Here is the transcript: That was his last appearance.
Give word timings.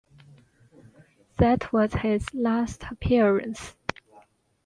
That 1.37 1.71
was 1.71 1.93
his 1.93 2.33
last 2.33 2.85
appearance. 2.89 3.75